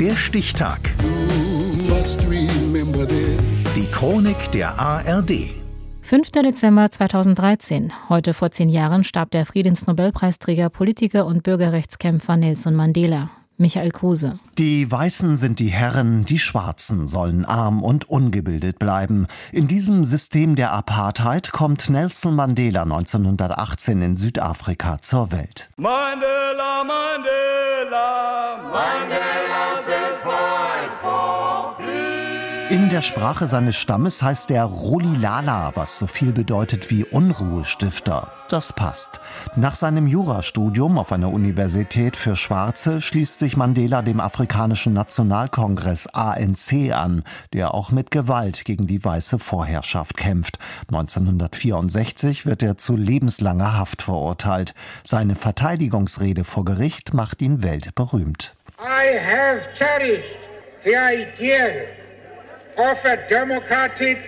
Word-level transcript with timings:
Der 0.00 0.14
Stichtag. 0.14 0.78
Die 3.74 3.86
Chronik 3.90 4.52
der 4.52 4.78
ARD. 4.78 5.50
5. 6.02 6.30
Dezember 6.30 6.88
2013. 6.88 7.92
Heute 8.08 8.32
vor 8.32 8.52
zehn 8.52 8.68
Jahren 8.68 9.02
starb 9.02 9.32
der 9.32 9.44
Friedensnobelpreisträger, 9.44 10.70
Politiker 10.70 11.26
und 11.26 11.42
Bürgerrechtskämpfer 11.42 12.36
Nelson 12.36 12.76
Mandela. 12.76 13.30
Michael 13.56 13.90
Kruse. 13.90 14.38
Die 14.56 14.88
Weißen 14.88 15.34
sind 15.34 15.58
die 15.58 15.66
Herren, 15.66 16.24
die 16.24 16.38
Schwarzen 16.38 17.08
sollen 17.08 17.44
arm 17.44 17.82
und 17.82 18.08
ungebildet 18.08 18.78
bleiben. 18.78 19.26
In 19.50 19.66
diesem 19.66 20.04
System 20.04 20.54
der 20.54 20.70
Apartheid 20.70 21.50
kommt 21.50 21.90
Nelson 21.90 22.36
Mandela 22.36 22.84
1918 22.84 24.00
in 24.00 24.14
Südafrika 24.14 24.98
zur 25.00 25.32
Welt. 25.32 25.70
Mandela, 25.76 26.84
Mandela, 26.84 28.58
Mandela 28.72 29.67
in 32.88 32.94
der 32.94 33.02
Sprache 33.02 33.46
seines 33.48 33.76
Stammes 33.76 34.22
heißt 34.22 34.50
er 34.50 34.64
Rolilala, 34.64 35.72
was 35.74 35.98
so 35.98 36.06
viel 36.06 36.32
bedeutet 36.32 36.90
wie 36.90 37.04
Unruhestifter. 37.04 38.32
Das 38.48 38.72
passt. 38.72 39.20
Nach 39.56 39.74
seinem 39.74 40.06
Jurastudium 40.06 40.96
auf 40.96 41.12
einer 41.12 41.30
Universität 41.30 42.16
für 42.16 42.34
Schwarze 42.34 43.02
schließt 43.02 43.40
sich 43.40 43.58
Mandela 43.58 44.00
dem 44.00 44.20
Afrikanischen 44.20 44.94
Nationalkongress 44.94 46.06
ANC 46.14 46.90
an, 46.94 47.24
der 47.52 47.74
auch 47.74 47.92
mit 47.92 48.10
Gewalt 48.10 48.64
gegen 48.64 48.86
die 48.86 49.04
weiße 49.04 49.38
Vorherrschaft 49.38 50.16
kämpft. 50.16 50.58
1964 50.90 52.46
wird 52.46 52.62
er 52.62 52.78
zu 52.78 52.96
lebenslanger 52.96 53.76
Haft 53.76 54.00
verurteilt. 54.00 54.72
Seine 55.04 55.34
Verteidigungsrede 55.34 56.42
vor 56.42 56.64
Gericht 56.64 57.12
macht 57.12 57.42
ihn 57.42 57.62
weltberühmt. 57.62 58.54
I 58.80 59.18
have 59.18 59.68
cherished 59.76 60.38
the 60.84 60.94
ideal 60.94 62.07
of 62.78 63.04
a 63.04 63.16
democratic 63.28 64.18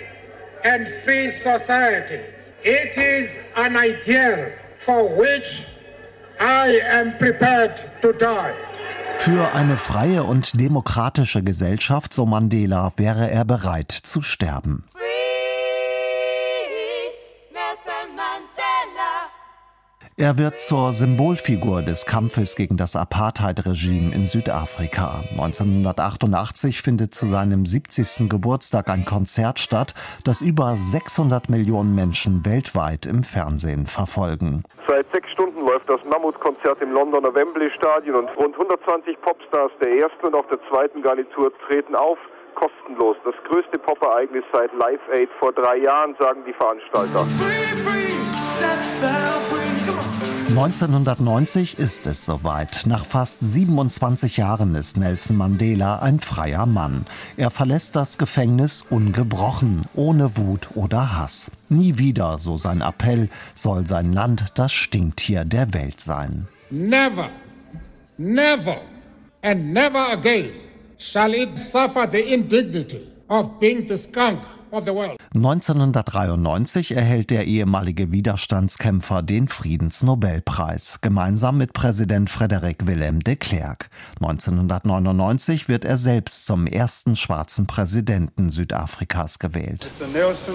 and 0.65 0.89
free 1.05 1.31
society. 1.31 2.21
It 2.63 2.97
is 2.97 3.31
an 3.57 3.77
ideal 3.77 4.53
for 4.79 5.09
which 5.17 5.65
I 6.41 6.81
am 6.81 7.17
prepared 7.19 7.77
to 8.03 8.13
die. 8.13 8.53
Für 9.17 9.53
eine 9.55 9.77
freie 9.77 10.25
und 10.25 10.59
demokratische 10.61 11.43
Gesellschaft, 11.43 12.15
so 12.15 12.25
Mandela, 12.25 12.93
wäre 12.97 13.31
er 13.31 13.45
bereit 13.45 13.93
zu 13.93 14.23
sterben. 14.23 14.85
Er 20.21 20.37
wird 20.37 20.61
zur 20.61 20.93
Symbolfigur 20.93 21.81
des 21.81 22.05
Kampfes 22.05 22.55
gegen 22.55 22.77
das 22.77 22.95
Apartheid-Regime 22.95 24.15
in 24.15 24.27
Südafrika. 24.27 25.25
1988 25.31 26.83
findet 26.83 27.15
zu 27.15 27.25
seinem 27.25 27.65
70. 27.65 28.29
Geburtstag 28.29 28.91
ein 28.91 29.07
Konzert 29.07 29.59
statt, 29.61 29.95
das 30.23 30.43
über 30.43 30.77
600 30.77 31.49
Millionen 31.49 31.95
Menschen 31.95 32.45
weltweit 32.45 33.07
im 33.07 33.23
Fernsehen 33.23 33.87
verfolgen. 33.87 34.63
Seit 34.87 35.07
sechs 35.11 35.31
Stunden 35.31 35.65
läuft 35.65 35.89
das 35.89 36.05
Mammutkonzert 36.05 36.83
im 36.83 36.93
Londoner 36.93 37.35
Wembley 37.35 37.71
Stadion 37.71 38.17
und 38.17 38.29
rund 38.37 38.53
120 38.57 39.19
Popstars 39.23 39.73
der 39.81 40.03
ersten 40.03 40.27
und 40.27 40.35
auch 40.35 40.47
der 40.49 40.59
zweiten 40.69 41.01
Garnitur 41.01 41.51
treten 41.67 41.97
auf 41.97 42.19
kostenlos. 42.51 43.17
Das 43.25 43.35
größte 43.49 43.79
Pop-Ereignis 43.79 44.45
seit 44.53 44.73
Live 44.75 45.01
Aid 45.13 45.31
vor 45.39 45.53
drei 45.53 45.79
Jahren, 45.79 46.15
sagen 46.19 46.43
die 46.47 46.53
Veranstalter. 46.53 47.27
Free, 47.39 47.77
free, 47.85 48.11
1990 50.51 51.79
ist 51.79 52.07
es 52.07 52.27
soweit. 52.27 52.87
Nach 52.87 53.07
fast 53.07 53.39
27 53.41 54.37
Jahren 54.37 54.75
ist 54.75 54.97
Nelson 54.97 55.37
Mandela 55.37 56.01
ein 56.01 56.21
freier 56.21 56.67
Mann. 56.67 57.07
Er 57.37 57.51
verlässt 57.51 57.97
das 57.97 58.19
Gefängnis 58.19 58.83
ungebrochen, 58.83 59.83
ohne 59.95 60.37
Wut 60.37 60.71
oder 60.75 61.17
Hass. 61.17 61.51
Nie 61.69 61.99
wieder, 61.99 62.39
so 62.39 62.59
sein 62.59 62.83
Appell, 62.83 63.29
soll 63.55 63.87
sein 63.87 64.13
Land 64.13 64.59
das 64.59 64.73
Stinktier 64.73 65.45
der 65.45 65.73
Welt 65.73 66.01
sein. 66.01 66.49
Never, 66.71 67.31
never 68.19 68.77
and 69.43 69.73
never 69.73 70.13
again 70.13 70.70
shall 71.01 71.33
it 71.33 71.57
suffer 71.57 72.07
the 72.07 72.21
indignity 72.21 73.11
of 73.31 73.59
being 73.59 73.89
the 73.89 73.97
skunk 73.97 74.43
1993 74.73 76.93
erhält 76.93 77.31
der 77.31 77.49
ehemalige 77.49 78.13
Widerstandskämpfer 78.13 79.23
den 79.23 79.49
Friedensnobelpreis, 79.49 81.01
gemeinsam 81.01 81.57
mit 81.57 81.73
Präsident 81.73 82.31
Frederick 82.31 82.87
Willem 82.87 83.19
de 83.19 83.35
Klerk. 83.35 83.91
1999 84.21 85.69
wird 85.69 85.85
er 85.85 85.97
selbst 85.97 86.47
zum 86.47 86.69
ersten 86.69 87.17
schwarzen 87.17 87.67
Präsidenten 87.67 88.51
Südafrikas 88.51 89.41
gewählt. 89.41 89.91
Mr. 89.99 90.07
Nelson 90.17 90.55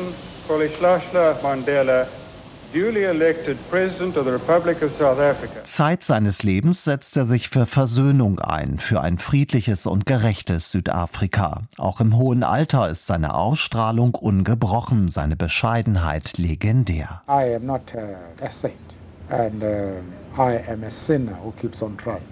Mandela 1.44 2.08
Zeit 5.64 6.04
seines 6.04 6.44
Lebens 6.44 6.84
setzt 6.84 7.16
er 7.16 7.24
sich 7.24 7.48
für 7.48 7.66
Versöhnung 7.66 8.40
ein, 8.40 8.80
für 8.80 9.00
ein 9.00 9.18
friedliches 9.18 9.86
und 9.86 10.06
gerechtes 10.06 10.72
Südafrika. 10.72 11.62
Auch 11.78 12.02
im 12.02 12.18
hohen 12.18 12.44
Alter 12.44 12.90
ist 12.90 13.08
seine 13.08 13.34
Ausstrahlung 13.34 14.14
ungebrochen, 14.14 15.08
seine 15.08 15.38
Bescheidenheit 15.38 16.38
legendär. 16.38 17.22
I 17.30 17.56
am 17.56 17.66
not 17.66 17.82
a 17.96 18.52
saint. 18.52 18.76
And, 19.30 19.64
uh 19.64 20.25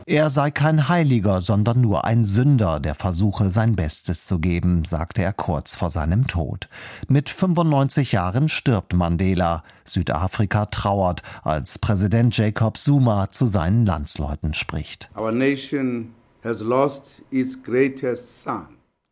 er 0.05 0.29
sei 0.29 0.51
kein 0.51 0.89
Heiliger, 0.89 1.41
sondern 1.41 1.81
nur 1.81 2.05
ein 2.05 2.23
Sünder, 2.23 2.79
der 2.79 2.95
versuche, 2.95 3.49
sein 3.49 3.75
Bestes 3.75 4.25
zu 4.25 4.39
geben, 4.39 4.85
sagte 4.85 5.23
er 5.23 5.33
kurz 5.33 5.75
vor 5.75 5.89
seinem 5.89 6.27
Tod. 6.27 6.67
Mit 7.07 7.29
95 7.29 8.11
Jahren 8.11 8.49
stirbt 8.49 8.93
Mandela. 8.93 9.63
Südafrika 9.85 10.65
trauert, 10.67 11.23
als 11.43 11.79
Präsident 11.79 12.35
Jacob 12.37 12.77
Zuma 12.77 13.29
zu 13.29 13.45
seinen 13.45 13.85
Landsleuten 13.85 14.53
spricht. 14.53 15.09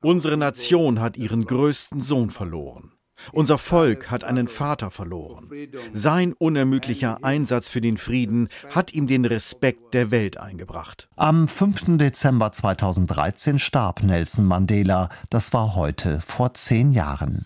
Unsere 0.01 0.35
Nation 0.35 0.99
hat 0.99 1.15
ihren 1.17 1.45
größten 1.45 2.01
Sohn 2.01 2.29
verloren. 2.29 2.90
Unser 3.31 3.57
Volk 3.57 4.09
hat 4.11 4.23
einen 4.23 4.47
Vater 4.47 4.91
verloren. 4.91 5.49
Sein 5.93 6.33
unermüdlicher 6.33 7.19
Einsatz 7.23 7.69
für 7.69 7.81
den 7.81 7.97
Frieden 7.97 8.49
hat 8.69 8.93
ihm 8.93 9.07
den 9.07 9.25
Respekt 9.25 9.93
der 9.93 10.11
Welt 10.11 10.37
eingebracht. 10.37 11.09
Am 11.15 11.47
5. 11.47 11.97
Dezember 11.97 12.51
2013 12.51 13.59
starb 13.59 14.03
Nelson 14.03 14.45
Mandela. 14.45 15.09
Das 15.29 15.53
war 15.53 15.75
heute 15.75 16.21
vor 16.21 16.53
zehn 16.53 16.91
Jahren. 16.91 17.45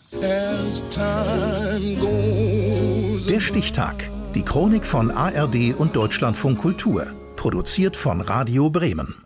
Der 3.29 3.39
Stichtag. 3.39 4.09
Die 4.33 4.43
Chronik 4.43 4.85
von 4.85 5.11
ARD 5.11 5.73
und 5.77 5.95
Deutschlandfunk 5.95 6.59
Kultur. 6.59 7.07
Produziert 7.35 7.95
von 7.95 8.21
Radio 8.21 8.69
Bremen. 8.69 9.24